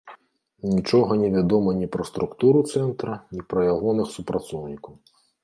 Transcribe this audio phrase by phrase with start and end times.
[0.75, 4.93] Нічога невядома ні пра структуру цэнтра, ні пра ягоных супрацоўнікаў.